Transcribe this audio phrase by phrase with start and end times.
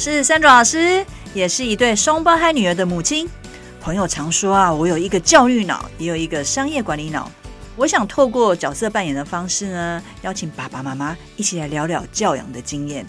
[0.00, 3.28] 是三卓老师，也是一对双胞胎女儿的母亲。
[3.82, 7.30] 朋友常说啊，我有一个教育脑，也有一个商业管理脑。
[7.76, 13.04] 我想透过角色扮演的方式呢，邀请爸爸妈妈一起来聊聊教养的经验。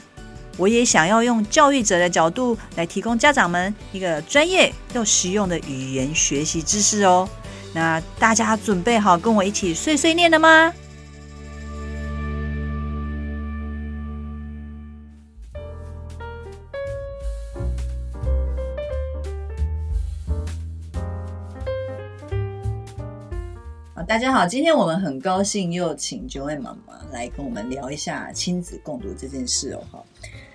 [0.57, 7.27] 我也想要用教育者的角度来提供家长们一个专业又实用的语言学习知识哦。
[7.73, 10.73] 那大家准备好跟我一起碎碎念了吗？
[24.21, 29.81] 家好，今天我们很高兴又请 Joanne 妈妈来跟我们聊一下亲子共读这件事哦。
[29.89, 30.05] 好，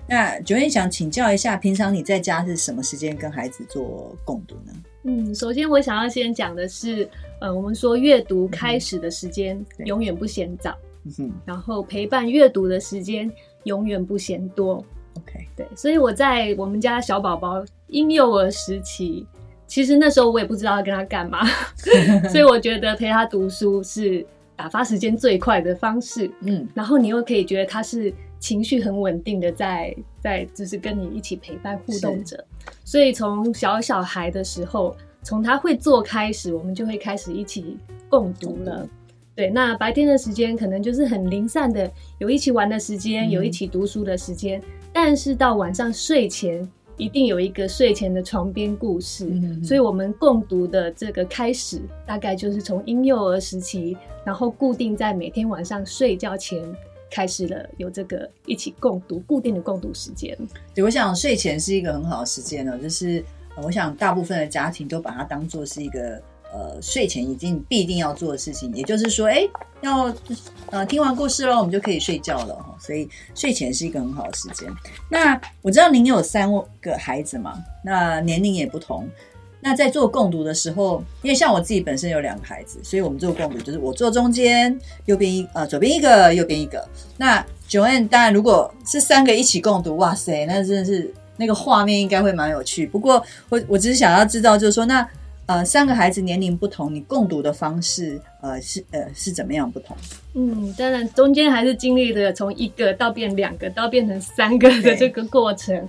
[0.08, 4.72] 那 Joanne 想请教一下，平常你在家是什么时间跟孩子做共读呢？
[5.02, 10.72] 嗯，首先我想要先讲的是，呃，我们说阅读开始的时间永远不嫌早，
[11.18, 13.28] 嗯，然后陪伴阅读的时间
[13.64, 14.76] 永远不嫌多。
[15.14, 19.26] OK，对，所以我在我们家小宝宝婴幼儿时期。
[19.66, 21.46] 其实那时候我也不知道要跟他干嘛，
[22.30, 26.30] 所以我觉得陪他读书是打发时间最快的方式。
[26.40, 32.42] 嗯，然后你又可以觉得他是情绪很稳定的在，在在就是跟你一起陪伴互动着。
[32.84, 37.76] 所以从小小孩的时候，从他会做开始，我们就会开始一起
[38.08, 38.88] 共读了。
[39.34, 46.66] 对，那白天的时间可能就是很零散的，有一起玩的时间，有一起读书的时间，嗯，但是到晚上睡前。
[46.96, 56.62] 一定有一个睡前的床边故事，嗯，所以我们共读的这个开始，大概就是从婴幼儿时期，然后固定在每天晚上睡觉前
[57.10, 60.36] 开始了有这个一起共读固定的共读时间。
[60.74, 63.24] 对，我想睡前是一个很好的时间呢，就是
[63.62, 66.20] 我想大部分的家庭都把它当做是一个。
[66.52, 69.46] 呃，睡前一定必定要做的事情，也就是说，哎，
[69.82, 70.14] 要
[70.70, 72.74] 呃听完故事喽，我们就可以睡觉了哈。
[72.80, 74.66] 所以睡前是一个很好的时间。
[75.10, 79.06] 那我知道您有三个孩子嘛，那年龄也不同。
[79.60, 86.88] 那在做共读的时候，因为像我自己本身有两个孩子，所以我们做共读就是我坐中间，右边一呃左边一个，右边一个。
[87.18, 92.86] 那 Joanne 当然如果是三个一起共读，哇塞，那真的是那个画面应该会蛮有趣。
[92.86, 95.06] 不过我我只是想要知道，就是说那。
[95.46, 99.96] 呃，三个孩子年龄不同，你共读的方式，呃，是呃是怎么样不同？
[100.34, 105.88] 嗯，当然中间还是经历了从一个到变两个，到变成三个的这个过程。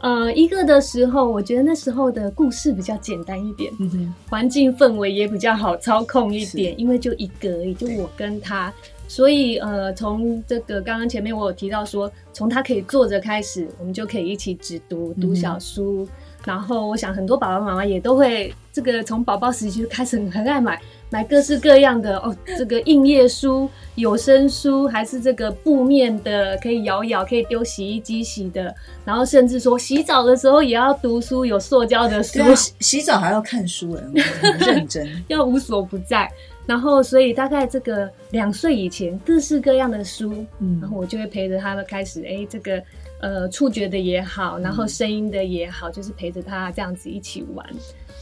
[0.00, 8.72] 呃，一个的时候，我觉得那时候的故事比较简单一点，嗯，环境氛围也比较好操控一点，因为就一个而已，就我跟他，
[9.08, 16.04] 所以呃，从这个刚刚前面我有提到说，从他可以坐着开始，我们就可以一起只读读小书。
[16.04, 16.08] 嗯
[16.46, 20.80] 然后我想很多爸爸妈妈也都会这个从宝宝时期就开始很爱买
[21.10, 28.72] 买各式各样的哦，这个硬页书、有声书，还是这个布面的，可以摇一摇，可以丢洗衣机洗的。
[29.04, 32.38] 然后甚至说洗澡的时候也要读书，有塑胶的书。
[32.54, 33.98] 洗 洗澡还要看书，
[34.40, 36.30] 很认真， 要无所不在。
[36.66, 42.82] 然后所以大概这个两岁以前，各式各样的书，嗯，然后我就会陪着他们开始，哎，这个。
[43.18, 47.66] 呃，触觉的也好，然后声音的也好，嗯、就是陪着他这样子一起玩。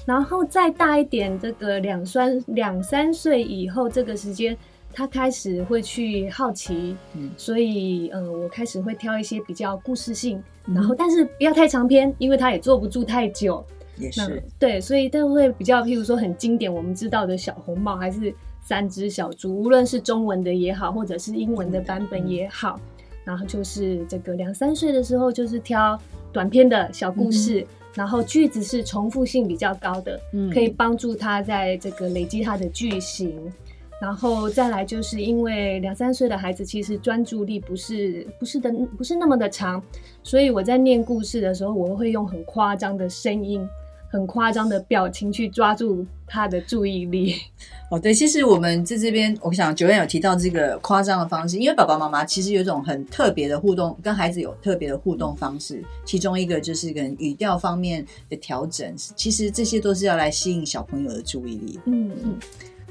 [0.07, 4.57] 然后再大一点，这个两三两三岁以后，这个时间
[4.93, 13.67] 他开始会去好奇，嗯、所以呃，我开始会挑一些比较故事性，嗯、然后但是不要太长篇，因为他也坐不住太久。
[13.97, 22.79] 也是对，所以都会比较，譬如说很经典，我们知道的小红帽，还是三只小猪，无论是中文的也好，或者是英文的版本也好。
[22.79, 22.91] 嗯
[23.25, 25.99] 然后就是这个两三岁的时候，就是挑
[26.31, 33.51] 短篇的小故事，嗯、然后句子是重复性比较高的，嗯，可以帮助他在这个累积他的句型。
[33.99, 39.83] 然后再来就是因为两三岁的孩子其实专注力不是不是的不是那么的长，
[40.23, 43.67] 所以我在念故事的时候，我会用很夸张的声音。
[44.15, 47.35] 很夸张的表情去抓住他的注意力。
[47.91, 55.83] 哦，对，其实我们在这边，我想 Joanne 有提到这个夸张的方式，因为爸爸妈妈其实有一种很特别的互动，跟孩子有特别的互动方式。
[56.05, 61.81] 其中一个就是跟语调方面的调整，其实这些都是要来吸引小朋友的注意力。
[61.87, 62.39] 嗯嗯，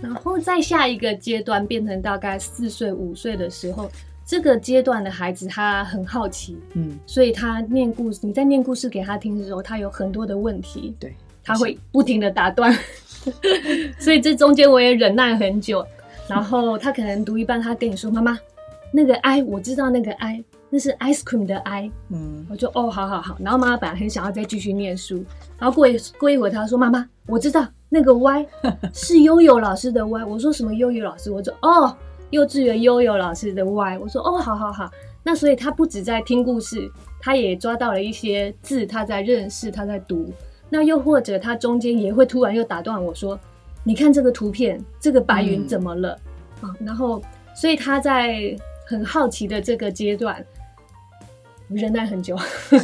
[0.02, 3.90] 然后在下一个阶段变成大概四岁五岁的时候。
[4.26, 12.74] 这个阶段的孩子，他很好奇，嗯，所以他念故事，你在念故事给他听的时候，他有很多的问题，对，他会不停的打断，
[14.00, 15.86] 所以这中间我也忍耐很久，
[16.28, 18.40] 然后他可能读一半，他跟你说：“妈妈，
[18.94, 23.36] 那个 I，我知道那个 I，那是 ice cream 的 I。”嗯，我就哦，好好好。
[23.40, 25.24] 然后妈妈本来很想要再继续念书，
[25.60, 28.46] 然后过一过一会儿，他说：“妈妈，我知道那个 Y
[28.94, 31.94] 是悠悠老师的 Y。”我说：“什么悠悠老师？”我说：“哦。”
[32.34, 34.90] 幼稚园悠悠老师的 Y，我说哦，好好好，
[35.22, 36.92] 那所以他不止在听故事，
[37.22, 40.34] 他也抓到了一些字，他在认识，他在读。
[40.68, 43.40] 那又或者他中间也会突然又打断我说
[43.86, 46.18] ：“你看这个图片，这个白云怎么了？”
[46.84, 47.22] 然后
[47.56, 48.56] 所以他在
[48.88, 50.44] 很好奇的这个阶段，
[51.68, 52.36] 忍耐很久，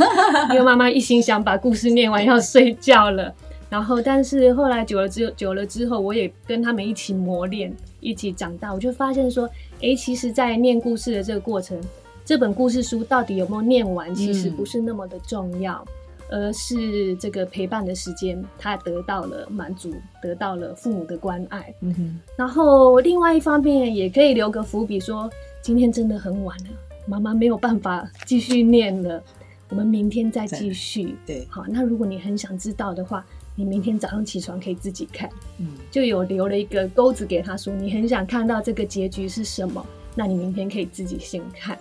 [0.54, 3.34] 因为妈妈一心想把故事念完要睡觉了。
[3.68, 9.50] 然后，但是后来久了之久了之后，我也跟他们一起磨练，一起长大，我就发现说，
[9.82, 11.80] 哎，其实，在念故事的这个过程，
[12.24, 15.86] 这本故事书到底有没有念完，其实不是那么的重要，
[16.30, 21.74] 嗯、而是这个陪伴的时间，他得到了满足，得到了父母的关爱。
[21.82, 22.20] 嗯哼。
[22.36, 25.30] 然后，另外一方面也可以留个伏笔，说
[25.62, 26.70] 今天真的很晚了，
[27.06, 29.22] 妈妈没有办法继续念了，
[29.70, 31.16] 我们明天再继续。
[31.26, 31.46] 对。
[31.50, 33.26] 好，那如果你很想知道的话。
[33.60, 39.86] 你明天早上起床可以自己看，嗯，就有留了一个钩子给他说，你很想看到这个结局是什么？
[40.16, 41.78] 那你明天可以自己先看。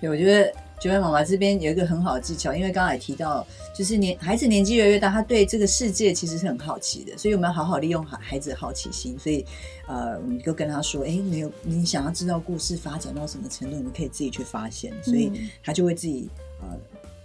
[0.00, 3.46] 对，我觉得九月妈妈这边有一个很好的技巧，因为刚才也提到，
[3.76, 9.14] 就是年孩子年纪越来越大，他对这个世界其实是很好奇的，所以我们要好好利用孩孩子的好奇心。
[9.18, 9.44] 所以，
[9.86, 15.30] 呃，你就跟他说，哎，没有，你想要知道故事发展到什么程度，你可以自己去发现，所以
[15.62, 16.30] 他就会自己
[16.62, 16.68] 呃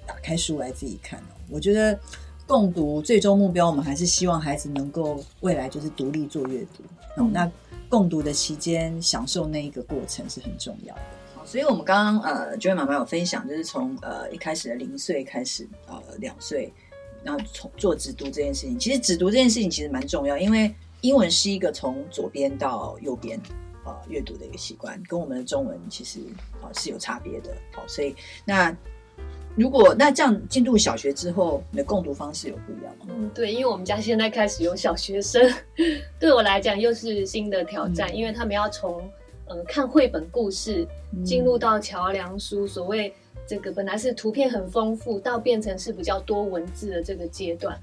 [0.06, 1.24] 打开书来自己看。
[1.50, 1.98] 我觉得。
[2.46, 6.84] 共读最终目标，我们还是希望孩子能够未来就是独立做阅读。
[7.18, 7.50] 嗯、那
[7.88, 11.02] 共读的期间，享受那一个过程是很重要的。
[11.46, 16.74] 所以，我们刚刚呃，九位妈妈有分享，就是从呃一开始的零岁开始，呃两岁，
[17.24, 18.78] 然后从做只读这件事情。
[18.78, 23.40] 其实只读这件事情其实蛮重要，因为英文是一个从左边到右边
[23.86, 26.20] 呃阅读的一个习惯，跟我们的中文其实
[26.62, 27.56] 啊、呃、是有差别的。
[27.72, 28.76] 好，所以那。
[29.56, 33.06] 如果那这样进入小学之后，你的共读方式有不一样吗？
[33.10, 35.48] 嗯，对，因为我们家现在开始有小学生，
[36.20, 39.08] 对我来讲又是新的挑战，嗯、因为他们要从
[39.46, 40.88] 呃看绘本故事
[41.24, 43.14] 进入到桥梁书，嗯、所谓
[43.46, 47.80] 这个本来是图片很丰富，到变成是比较多文字的这个阶段。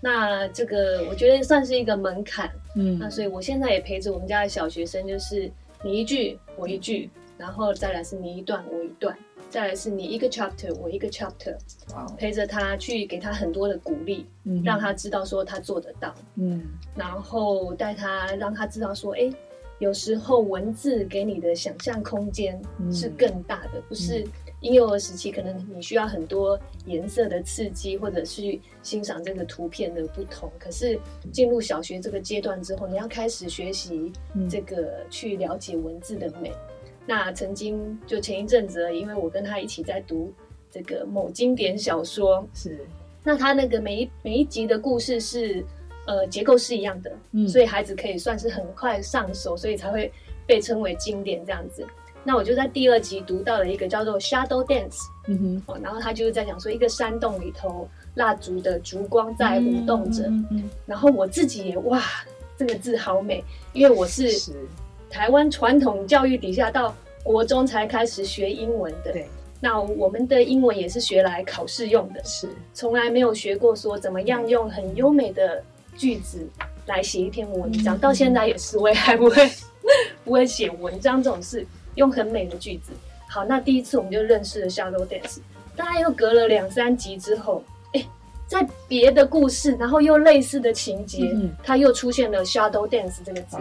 [0.00, 5.50] 那这个我觉得算是一个门槛，嗯，那所以我现在也陪着我们家的小学生，就是
[5.82, 9.14] 你一句我一句，然后再来是你一段我一段。
[9.50, 11.56] 再来是你一个 chapter，我一个 chapter，
[12.16, 16.62] 陪着他去给他很多的鼓励，嗯、让他知道说他做得到，嗯，
[16.94, 19.28] 然后带他让他知道说，哎，
[19.80, 22.62] 有时候文字给你的想象空间
[22.92, 24.24] 是更大的，嗯、不是
[24.60, 26.56] 婴幼儿时期可能你需要很多
[26.86, 30.96] 颜色的刺激，或者去欣赏这个图片的不同，可是
[31.32, 34.12] 进入小学这个阶段之后，你要开始学习
[34.48, 36.52] 这个去了解文字的美。
[37.06, 40.32] 那曾经就前一阵子，因为我跟他一起在读
[40.70, 42.78] 这个某经典小说，是。
[43.22, 45.64] 那他那个每一每一集的故事是，
[46.06, 50.10] 呃，结构是一样的，嗯，所以孩子可以算是很快上手，所以才会
[50.46, 51.84] 被称为经典这样子。
[52.22, 62.02] 那我就在第二集读到了一个叫做 Shadow Dance，嗯哼，然后他就是在讲说一个山洞里头蜡烛的烛光在舞动着，嗯，嗯，嗯，然后我自己也哇，
[62.56, 64.30] 这个字好美，因为我是。
[65.10, 69.12] 是台湾传统教育底下，到国中才开始学英文的。
[69.12, 69.26] 对，
[69.60, 75.62] 那我们的英文也是学来考试用的，是从来没有学过说怎么样用很优美的
[75.96, 76.48] 句子
[76.86, 77.96] 来写一篇文章。
[77.96, 79.50] 嗯、到现在也是，我也还不会
[80.24, 81.66] 不会写文章这种事，
[81.96, 82.92] 用很美的句子。
[83.28, 85.38] 好，那第一次我们就认识了 Shadow Dance，
[85.76, 87.62] 大概又隔了两三集之后，
[87.92, 88.04] 哎，
[88.46, 93.56] 在别的故事，然后又类似的情节，嗯、它又出现了 Shadow Dance 这个字。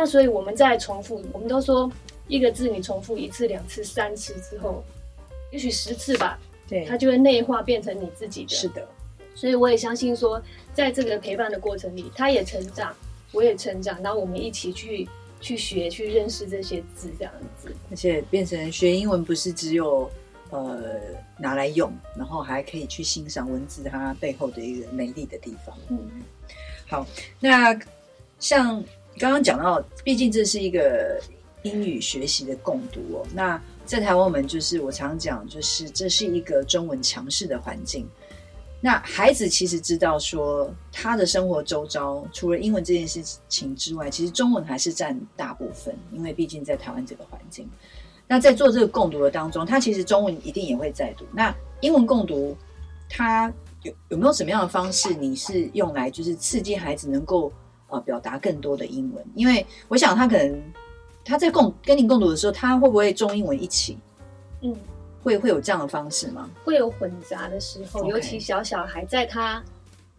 [0.00, 1.92] 那所以我们再重复，我们都说
[2.26, 4.82] 一个字你重复一次、两次、三次之后，
[5.52, 8.48] 也许十次吧，对，它就会内化变成你自己的。
[8.48, 8.88] 是的，
[9.34, 10.42] 所以我也相信说，
[10.72, 12.96] 在这个陪伴的过程里，他也成长，
[13.30, 15.06] 我也成长，然后我们一起去
[15.38, 17.70] 去学、去认识这些字，这样子。
[17.90, 20.10] 而且变成学英文不是只有
[20.48, 20.82] 呃
[21.38, 25.76] 拿来用，然后还可以去欣赏文字它背后的一个美丽的地方。
[25.90, 25.98] 嗯，
[26.88, 27.06] 好，
[27.38, 27.78] 那
[28.38, 28.82] 像。
[29.18, 31.20] 刚刚讲到，毕竟这是一个
[31.62, 33.26] 英语学习的共读哦。
[33.34, 38.08] 那在台湾，我们就是我常讲，就是这是一个中文强势的环境。
[38.80, 45.94] 那孩子其实知道说，他的生活周遭除了英文这件事情之外，其实中文还是占大部分。
[46.12, 47.68] 因为毕竟在台湾这个环境，
[48.26, 51.26] 那在做这个共读的当中，他其实中文一定也会在读。
[51.30, 52.56] 那英文共读，
[53.06, 53.52] 他
[53.82, 55.12] 有有没有什么样的方式？
[55.12, 57.52] 你是用来就是刺激孩子能够？
[57.90, 60.62] 呃，表达更多的英文，因为我想他可能
[61.24, 63.98] 他在共跟你共读的时候，他会不会中英文一起？
[64.62, 64.76] 嗯，
[65.22, 66.48] 会会有这样的方式吗？
[66.64, 69.62] 会有混杂的时候尤其小小孩在他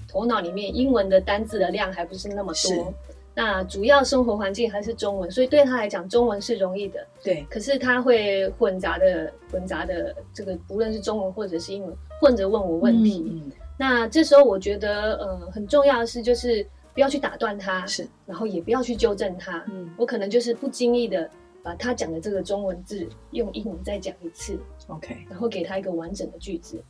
[0.07, 2.93] 头脑里面英文的单字的量还不是那么多，
[3.33, 6.99] 那主要生活环境还是中文，所以对他来讲，中文是容易的。
[7.23, 13.23] 对，可是他会混杂的混杂的这个，不论是中文或者是英文，混着问我问题。
[13.25, 19.63] 嗯嗯、那这时候我觉得，呃，很重要的是，就是不要去打断他，是，然后也不要去纠正他。
[19.71, 21.29] 嗯，我可能就是不经意的
[21.63, 24.59] 把他讲的这个中文字用英文再讲一次。
[24.87, 26.81] OK，然后给他一个完整的句子.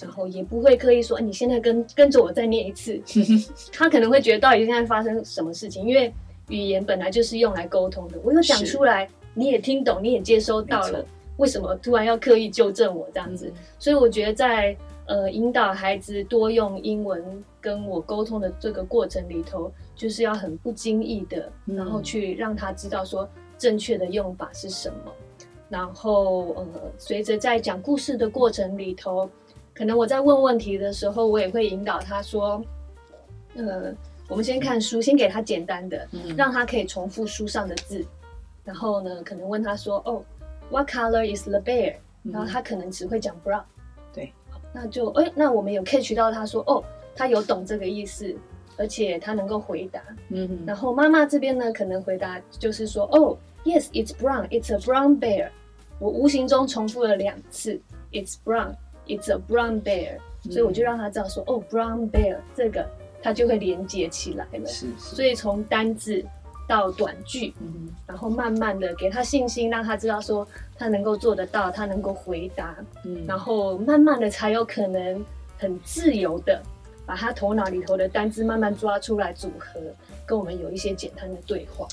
[0.00, 3.00] 然后也不会刻意说，哎，你现在跟跟着我再念一次，
[3.72, 5.86] 他可能会觉得到底现在发生什么事情？
[5.86, 6.12] 因为
[6.48, 11.04] 语言本来就是用来沟通的，我有讲出来，你也听懂，你也接收到了，
[11.36, 13.46] 为什么突然要刻意纠正我这样子？
[13.48, 14.74] 嗯、所以我觉得在
[15.10, 25.12] 呃引导孩子多用英文跟我沟通的这个过程里头，就是要很不经意的，然后去让他知道说正确的用法是什么。
[25.68, 26.64] 然后，呃，
[26.96, 29.28] 随着在讲故事的过程里头，
[29.74, 32.62] 可能我在问问题的时候，我也会引导他说，
[33.56, 33.92] 呃，
[34.28, 38.06] 我们先看书，先给他简单的，让他可以重复书上的字。
[38.64, 40.22] 然后呢，可能问他说，哦
[40.70, 41.96] ，What color is the bear？
[42.22, 43.64] 然后他可能只会讲 brown。
[44.72, 46.82] 对，那就，哎，那我们有 catch 到他说，哦，
[47.14, 48.34] 他有懂这个意思，
[48.76, 50.02] 而且他能够回答。
[50.28, 50.58] 嗯哼。
[50.66, 55.48] 然后妈妈这边呢，可能回答就是说，哦，Yes，it's brown，it's a brown bear。
[55.98, 57.78] 我无形中重复了两次
[58.10, 58.74] ，It's brown,
[59.06, 62.88] it's a brown bear，、嗯、所以我就让他知道说，哦，brown bear 这个，
[63.22, 64.66] 他就会连接起来了。
[64.66, 65.14] 是是。
[65.14, 66.24] 所以从单字
[66.70, 70.46] 到短句，嗯，然后慢慢的给他信心，让他知道说
[70.78, 75.24] 他能够做得到，他能够回答，嗯，然后慢慢的才有可能
[75.58, 76.62] 很自由的
[77.04, 79.80] 把他头脑里头的单字慢慢抓出来组合，
[80.24, 81.88] 跟我们有一些简单的对话。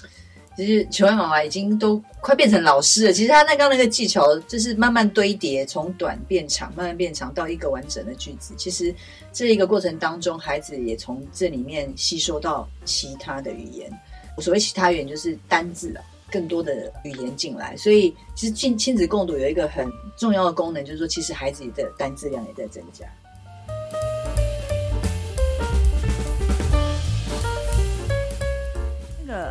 [0.55, 3.13] 其实球爱妈妈已经都快变成老师了。
[3.13, 8.53] 其实她那刚那个技巧就是慢慢堆叠，从短变长，慢慢变长到一个完整的句子。
[8.57, 8.93] 其实
[9.33, 13.91] 这一个过程当中，孩子也从这里面吸收到其他的语言。
[14.39, 17.75] 所谓其他语言就是单字啊，更多的语言进来。
[17.75, 23.05] 所以其实亲亲子共读有一个很重要的功能，就是说其实孩子的单字量也在增加。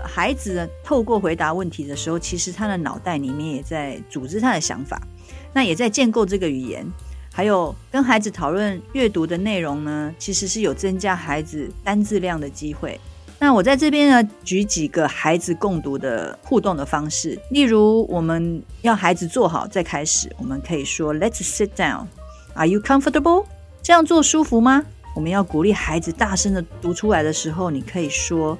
[0.04, 5.00] 孩子，透过回答问题的时候，其实他的脑袋里面也在组织他的想法，
[5.52, 6.84] 那也在建构这个语言。
[7.32, 12.98] 还有跟孩子讨论阅读的内容呢，其实是有增加孩子单字量的机会。
[13.39, 22.05] 那我在这边呢，举几个孩子共读的互动的方式，例如我们要孩子坐好再开始，我们可以说 Let's sit down.
[22.53, 23.45] Are you comfortable?
[23.81, 24.83] 这样做舒服吗？
[25.15, 28.57] 我们要鼓励孩子大声的读出来的时候，你可以说。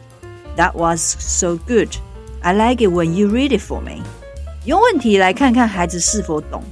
[0.58, 1.90] That was so good.
[2.42, 4.04] I like it when you read it for me.
[4.66, 6.64] 用问题来看看孩子是否懂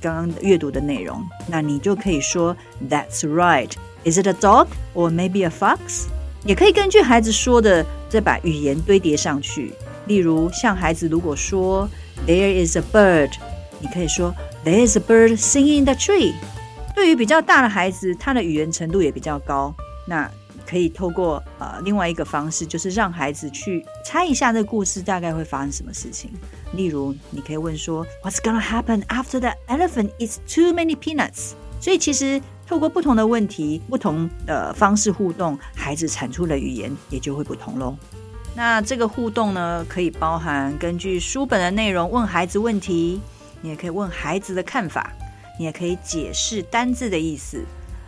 [0.00, 2.56] 刚刚阅读的内容，那你就可以说
[2.90, 3.70] That's right.
[4.04, 6.06] Is it a dog or maybe a fox?
[6.47, 9.73] 也可以根据孩子说的再把语言堆叠上去。
[10.07, 11.87] 例如，像孩子如果说
[12.25, 13.31] There is a bird，
[13.79, 14.33] 你可以说
[14.65, 16.33] There is a bird singing in the tree。
[16.95, 19.75] 对于比较大的孩子，他的语言程度也比较高，
[20.07, 20.31] 那。
[20.69, 26.29] 可以透过呃另外一个方式，就是让孩子去猜一下这个故事大概会发生什么事情。
[26.73, 37.95] 例如，你可以问说：“What's gonna happen after the elephant eats too many peanuts？” 所以其实透过不同的问题、不同的方式互动，孩子产出的语言也就会不同喽。
[38.53, 43.21] 那这个互动呢，可以包含根据书本的内容问孩子问题，
[43.61, 45.13] 你也可以问孩子的看法，
[45.57, 47.63] 你也可以解释单字的意思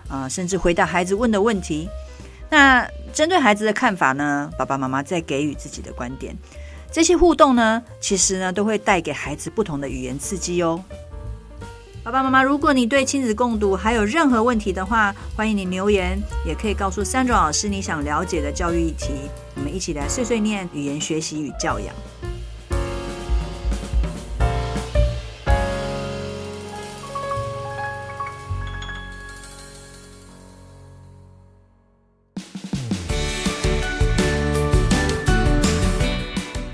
[0.09, 1.87] 啊、甚至回答孩子问的问题。
[2.49, 6.35] 那针对孩子的看法呢，爸爸妈妈再给予自己的观点，
[6.91, 10.83] 这些互动呢，其实呢都会带给孩子不同的语言刺激哦。
[12.09, 21.93] 爸爸妈妈，如果你对亲子共读还有任何问题的话，欢迎你留言，也可以告诉 Sandra 老师你想了解的教育议题，我们一起来碎碎念语言学习与教养。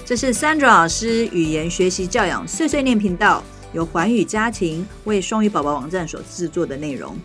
[0.05, 3.43] 这是 Sandra 老师语言学习教养碎碎念频道，
[3.75, 7.15] 由环宇家庭为双语宝宝网站所制作的内容。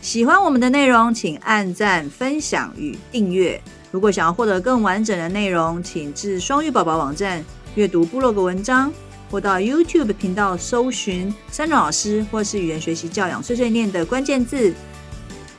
[0.00, 3.60] 喜欢我们的内容，请按赞、分享与订阅。
[3.90, 8.90] 如果想要获得更完整的内容，请至双语宝宝网站阅读部落格文章，
[9.30, 14.72] 或到 YouTube 频道搜寻 Sandra 老师或是语言学习教养碎碎念的关键字。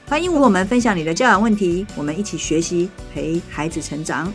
[0.07, 4.33] 欢迎我们分享你的教养问题，我们一起学习，陪孩子成长。